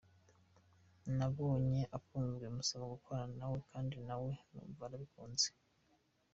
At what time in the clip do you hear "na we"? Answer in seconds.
3.39-3.57, 4.07-4.31